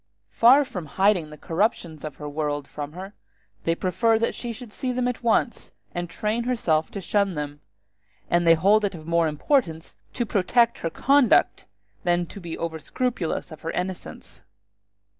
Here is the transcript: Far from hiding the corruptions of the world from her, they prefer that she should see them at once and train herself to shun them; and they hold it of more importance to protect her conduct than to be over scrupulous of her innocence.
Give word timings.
Far 0.31 0.65
from 0.65 0.87
hiding 0.87 1.29
the 1.29 1.37
corruptions 1.37 2.03
of 2.03 2.17
the 2.17 2.27
world 2.27 2.67
from 2.67 2.93
her, 2.93 3.13
they 3.65 3.75
prefer 3.75 4.17
that 4.17 4.33
she 4.33 4.51
should 4.51 4.73
see 4.73 4.91
them 4.91 5.07
at 5.07 5.21
once 5.21 5.73
and 5.93 6.09
train 6.09 6.45
herself 6.45 6.89
to 6.89 7.01
shun 7.01 7.35
them; 7.35 7.61
and 8.27 8.47
they 8.47 8.55
hold 8.55 8.83
it 8.83 8.95
of 8.95 9.05
more 9.05 9.27
importance 9.27 9.95
to 10.13 10.25
protect 10.25 10.79
her 10.79 10.89
conduct 10.89 11.67
than 12.03 12.25
to 12.25 12.39
be 12.39 12.57
over 12.57 12.79
scrupulous 12.79 13.51
of 13.51 13.61
her 13.61 13.69
innocence. 13.69 14.41